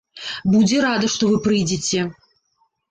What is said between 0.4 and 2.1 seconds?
Будзе рада, што вы прыйдзеце.